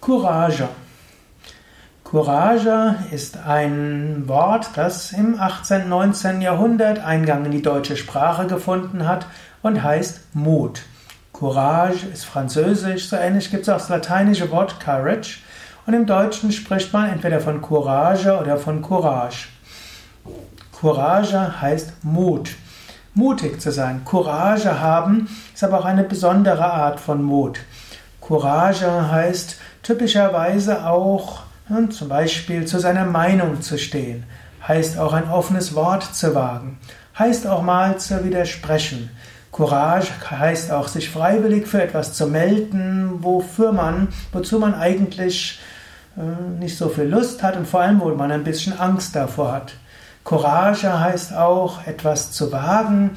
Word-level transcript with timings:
Courage. 0.00 0.68
Courage 2.04 2.96
ist 3.10 3.38
ein 3.38 4.28
Wort, 4.28 4.70
das 4.76 5.12
im 5.12 5.40
18. 5.40 5.88
19. 5.88 6.40
Jahrhundert 6.40 7.00
Eingang 7.00 7.44
in 7.46 7.50
die 7.50 7.62
deutsche 7.62 7.96
Sprache 7.96 8.46
gefunden 8.46 9.08
hat 9.08 9.26
und 9.62 9.82
heißt 9.82 10.34
Mut. 10.34 10.82
Courage 11.32 12.06
ist 12.12 12.24
französisch, 12.24 13.08
so 13.08 13.16
ähnlich 13.16 13.50
gibt 13.50 13.64
es 13.64 13.68
auch 13.68 13.78
das 13.78 13.88
lateinische 13.88 14.50
Wort 14.50 14.78
Courage 14.78 15.38
und 15.86 15.94
im 15.94 16.06
Deutschen 16.06 16.52
spricht 16.52 16.92
man 16.92 17.10
entweder 17.10 17.40
von 17.40 17.60
Courage 17.60 18.38
oder 18.38 18.56
von 18.58 18.82
Courage. 18.82 19.48
Courage 20.78 21.60
heißt 21.60 22.04
Mut. 22.04 22.50
Mutig 23.14 23.60
zu 23.60 23.72
sein. 23.72 24.02
Courage 24.04 24.78
haben 24.78 25.28
ist 25.54 25.64
aber 25.64 25.80
auch 25.80 25.84
eine 25.84 26.04
besondere 26.04 26.70
Art 26.70 27.00
von 27.00 27.22
Mut. 27.22 27.60
Courage 28.20 29.10
heißt 29.10 29.56
typischerweise 29.86 30.84
auch 30.84 31.42
hm, 31.68 31.92
zum 31.92 32.08
Beispiel 32.08 32.66
zu 32.66 32.80
seiner 32.80 33.04
Meinung 33.04 33.62
zu 33.62 33.78
stehen, 33.78 34.24
heißt 34.66 34.98
auch 34.98 35.12
ein 35.12 35.30
offenes 35.30 35.76
Wort 35.76 36.02
zu 36.02 36.34
wagen, 36.34 36.78
heißt 37.16 37.46
auch 37.46 37.62
mal 37.62 37.96
zu 37.98 38.24
widersprechen. 38.24 39.10
Courage 39.52 40.10
heißt 40.28 40.72
auch, 40.72 40.88
sich 40.88 41.08
freiwillig 41.08 41.68
für 41.68 41.80
etwas 41.80 42.14
zu 42.14 42.26
melden, 42.26 43.22
wofür 43.22 43.70
man, 43.70 44.08
wozu 44.32 44.58
man 44.58 44.74
eigentlich 44.74 45.60
äh, 46.16 46.60
nicht 46.60 46.76
so 46.76 46.88
viel 46.88 47.04
Lust 47.04 47.44
hat 47.44 47.56
und 47.56 47.68
vor 47.68 47.80
allem, 47.80 48.00
wo 48.00 48.08
man 48.08 48.32
ein 48.32 48.42
bisschen 48.42 48.78
Angst 48.78 49.14
davor 49.14 49.52
hat. 49.52 49.74
Courage 50.24 50.98
heißt 50.98 51.32
auch, 51.34 51.86
etwas 51.86 52.32
zu 52.32 52.50
wagen, 52.50 53.12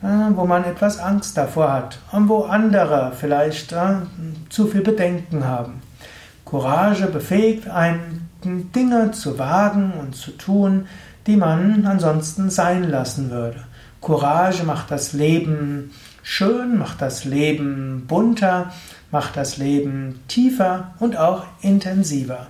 wo 0.00 0.44
man 0.44 0.64
etwas 0.64 0.98
Angst 0.98 1.36
davor 1.36 1.72
hat 1.72 1.98
und 2.12 2.28
wo 2.28 2.44
andere 2.44 3.12
vielleicht 3.18 3.72
äh, 3.72 3.96
zu 4.48 4.66
viel 4.66 4.82
Bedenken 4.82 5.44
haben. 5.44 5.82
Courage 6.46 7.06
befähigt 7.08 7.68
einen, 7.68 8.30
Dinge 8.44 9.10
zu 9.10 9.38
wagen 9.40 9.92
und 9.98 10.14
zu 10.14 10.30
tun, 10.30 10.86
die 11.26 11.36
man 11.36 11.84
ansonsten 11.84 12.48
sein 12.48 12.88
lassen 12.88 13.30
würde. 13.30 13.64
Courage 14.00 14.62
macht 14.62 14.92
das 14.92 15.12
Leben 15.12 15.90
schön, 16.22 16.78
macht 16.78 17.02
das 17.02 17.24
Leben 17.24 18.04
bunter, 18.06 18.72
macht 19.10 19.36
das 19.36 19.56
Leben 19.56 20.20
tiefer 20.28 20.92
und 21.00 21.16
auch 21.16 21.44
intensiver. 21.60 22.46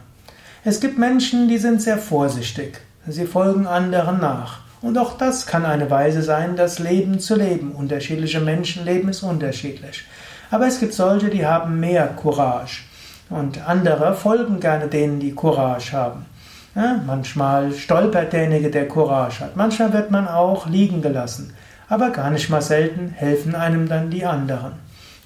Es 0.65 0.81
gibt 0.81 0.99
Menschen, 0.99 1.49
die 1.49 1.59
sind 1.59 1.81
sehr 1.81 1.97
vorsichtig. 1.97 2.81
Sie 3.07 3.25
folgen 3.25 3.67
anderen 3.67 4.21
nach. 4.21 4.61
Und 4.83 4.99
auch 4.99 5.17
das 5.17 5.47
kann 5.47 5.65
eine 5.65 5.91
Weise 5.91 6.21
sein, 6.21 6.57
das 6.57 6.79
Leben 6.79 7.19
zu 7.19 7.35
leben. 7.35 7.73
Unterschiedliche 7.73 8.41
Menschenleben 8.41 9.09
ist 9.09 9.23
unterschiedlich. 9.23 10.05
Aber 10.51 10.67
es 10.67 10.81
gibt 10.81 10.93
solche, 10.93 11.31
die 11.31 11.47
haben 11.47 11.81
mehr 11.81 12.09
Courage. 12.09 12.83
Und 13.29 13.67
andere 13.67 14.15
folgen 14.15 14.61
gerne 14.61 14.87
denen, 14.87 15.19
die 15.19 15.35
Courage 15.35 15.93
haben. 15.93 16.27
Ja, 16.75 17.01
manchmal 17.07 17.73
stolpert 17.73 18.33
derjenige, 18.33 18.71
der 18.71 18.87
Courage 18.87 19.41
hat. 19.41 19.57
Manchmal 19.57 19.93
wird 19.93 20.11
man 20.11 20.29
auch 20.29 20.67
liegen 20.69 21.03
gelassen. 21.03 21.55
Aber 21.89 22.11
gar 22.11 22.31
nicht 22.31 22.51
mal 22.51 22.63
selten 22.63 23.09
helfen 23.09 23.55
einem 23.55 23.89
dann 23.89 24.11
die 24.11 24.25
anderen. 24.25 24.73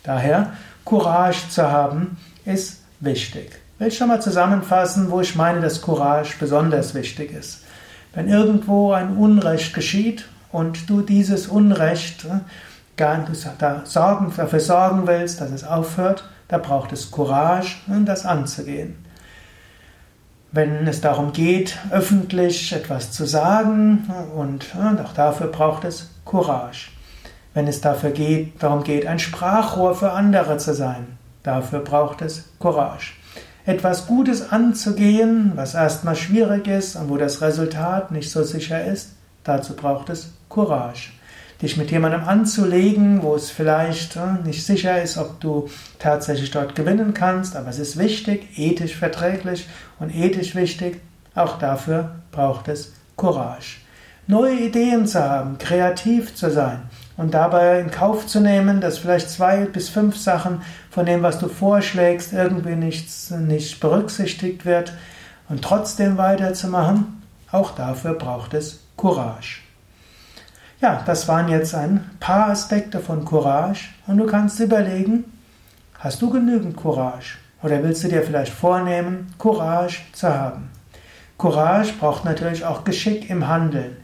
Daher, 0.02 0.52
Courage 0.84 1.48
zu 1.50 1.70
haben, 1.70 2.16
ist 2.44 2.82
wichtig. 3.00 3.50
Ich 3.74 3.80
will 3.80 3.92
schon 3.92 4.08
mal 4.08 4.20
zusammenfassen, 4.20 5.10
wo 5.10 5.20
ich 5.20 5.34
meine, 5.36 5.60
dass 5.60 5.80
Courage 5.82 6.34
besonders 6.38 6.94
wichtig 6.94 7.32
ist. 7.32 7.64
Wenn 8.14 8.28
irgendwo 8.28 8.92
ein 8.92 9.16
Unrecht 9.16 9.74
geschieht 9.74 10.28
und 10.52 10.88
du 10.88 11.00
dieses 11.00 11.46
Unrecht 11.46 12.26
äh, 12.26 12.40
dafür 12.96 14.60
sorgen 14.60 15.06
willst, 15.06 15.40
dass 15.40 15.50
es 15.50 15.64
aufhört, 15.64 16.28
da 16.50 16.58
braucht 16.58 16.92
es 16.92 17.10
Courage, 17.10 17.76
das 18.04 18.26
anzugehen. 18.26 19.04
Wenn 20.52 20.86
es 20.86 21.00
darum 21.00 21.32
geht, 21.32 21.78
öffentlich 21.90 22.72
etwas 22.72 23.12
zu 23.12 23.24
sagen, 23.24 24.08
und 24.36 24.66
auch 25.04 25.12
dafür 25.12 25.46
braucht 25.46 25.84
es 25.84 26.10
Courage. 26.24 26.90
Wenn 27.54 27.68
es 27.68 27.80
dafür 27.80 28.10
geht, 28.10 28.62
darum 28.62 28.84
geht, 28.84 29.06
ein 29.06 29.18
Sprachrohr 29.18 29.94
für 29.94 30.12
andere 30.12 30.58
zu 30.58 30.74
sein, 30.74 31.18
dafür 31.42 31.80
braucht 31.80 32.20
es 32.22 32.50
Courage 32.58 33.12
etwas 33.66 34.06
Gutes 34.06 34.50
anzugehen, 34.50 35.52
was 35.54 35.74
erstmal 35.74 36.16
schwierig 36.16 36.66
ist 36.66 36.96
und 36.96 37.08
wo 37.08 37.16
das 37.16 37.40
Resultat 37.40 38.10
nicht 38.10 38.30
so 38.30 38.42
sicher 38.42 38.84
ist, 38.84 39.12
dazu 39.44 39.76
braucht 39.76 40.08
es 40.08 40.32
Courage. 40.48 41.10
Dich 41.62 41.76
mit 41.76 41.90
jemandem 41.90 42.24
anzulegen, 42.24 43.22
wo 43.22 43.34
es 43.34 43.50
vielleicht 43.50 44.16
äh, 44.16 44.42
nicht 44.44 44.64
sicher 44.64 45.02
ist, 45.02 45.18
ob 45.18 45.40
du 45.40 45.68
tatsächlich 45.98 46.50
dort 46.50 46.74
gewinnen 46.74 47.12
kannst, 47.12 47.54
aber 47.56 47.68
es 47.68 47.78
ist 47.78 47.98
wichtig, 47.98 48.58
ethisch 48.58 48.96
verträglich 48.96 49.68
und 49.98 50.14
ethisch 50.14 50.54
wichtig, 50.54 51.00
auch 51.34 51.58
dafür 51.58 52.16
braucht 52.32 52.68
es 52.68 52.92
Courage. 53.16 53.76
Neue 54.26 54.60
Ideen 54.60 55.06
zu 55.06 55.22
haben, 55.22 55.58
kreativ 55.58 56.34
zu 56.34 56.50
sein, 56.50 56.82
und 57.20 57.34
dabei 57.34 57.80
in 57.80 57.90
Kauf 57.90 58.26
zu 58.26 58.40
nehmen, 58.40 58.80
dass 58.80 58.96
vielleicht 58.96 59.28
zwei 59.28 59.66
bis 59.66 59.90
fünf 59.90 60.16
Sachen 60.16 60.62
von 60.90 61.04
dem, 61.04 61.22
was 61.22 61.38
du 61.38 61.48
vorschlägst, 61.48 62.32
irgendwie 62.32 62.76
nichts, 62.76 63.30
nicht 63.30 63.78
berücksichtigt 63.78 64.64
wird 64.64 64.94
und 65.50 65.60
trotzdem 65.60 66.16
weiterzumachen, 66.16 67.22
auch 67.52 67.72
dafür 67.72 68.14
braucht 68.14 68.54
es 68.54 68.80
Courage. 68.96 69.58
Ja, 70.80 71.02
das 71.04 71.28
waren 71.28 71.50
jetzt 71.50 71.74
ein 71.74 72.08
paar 72.20 72.48
Aspekte 72.48 73.00
von 73.00 73.26
Courage 73.26 73.88
und 74.06 74.16
du 74.16 74.24
kannst 74.24 74.60
überlegen, 74.60 75.24
hast 75.98 76.22
du 76.22 76.30
genügend 76.30 76.74
Courage 76.74 77.36
oder 77.62 77.82
willst 77.82 78.02
du 78.02 78.08
dir 78.08 78.22
vielleicht 78.22 78.54
vornehmen, 78.54 79.34
Courage 79.36 79.98
zu 80.14 80.30
haben? 80.30 80.70
Courage 81.36 81.92
braucht 82.00 82.24
natürlich 82.24 82.64
auch 82.64 82.84
Geschick 82.84 83.28
im 83.28 83.46
Handeln. 83.46 83.94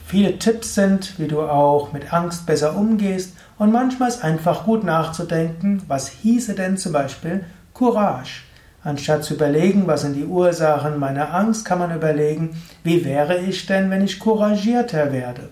viele 0.05 0.37
Tipps 0.39 0.75
sind, 0.75 1.19
wie 1.19 1.27
du 1.27 1.41
auch 1.41 1.91
mit 1.93 2.13
Angst 2.13 2.45
besser 2.45 2.75
umgehst. 2.75 3.35
Und 3.57 3.71
manchmal 3.71 4.09
ist 4.09 4.23
einfach 4.23 4.65
gut 4.65 4.83
nachzudenken, 4.83 5.81
was 5.87 6.09
hieße 6.09 6.55
denn 6.55 6.77
zum 6.77 6.93
Beispiel 6.93 7.45
Courage. 7.73 8.43
Anstatt 8.83 9.23
zu 9.23 9.35
überlegen, 9.35 9.87
was 9.87 10.01
sind 10.01 10.15
die 10.15 10.25
Ursachen 10.25 10.99
meiner 10.99 11.33
Angst, 11.33 11.65
kann 11.65 11.79
man 11.79 11.95
überlegen, 11.95 12.61
wie 12.83 13.05
wäre 13.05 13.37
ich 13.37 13.65
denn, 13.65 13.89
wenn 13.89 14.03
ich 14.03 14.19
couragierter 14.19 15.11
werde? 15.11 15.49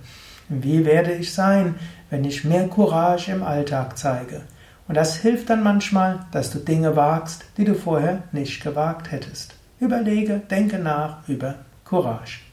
Wie 0.50 0.86
werde 0.86 1.14
ich 1.14 1.34
sein, 1.34 1.76
wenn 2.10 2.24
ich 2.24 2.46
mehr 2.46 2.68
Courage 2.68 3.32
im 3.32 3.44
Alltag 3.44 3.98
zeige? 3.98 4.42
Und 4.88 4.96
das 4.96 5.18
hilft 5.18 5.50
dann 5.50 5.62
manchmal, 5.62 6.26
dass 6.32 6.52
du 6.52 6.60
Dinge 6.60 6.96
wagst, 6.96 7.44
die 7.58 7.66
du 7.66 7.76
vorher 7.76 8.24
nicht 8.32 8.64
gewagt 8.64 9.12
hättest. 9.12 9.56
Überlege, 9.80 10.42
denke 10.50 10.80
nach 10.80 11.28
über 11.28 11.56
Courage. 11.84 12.47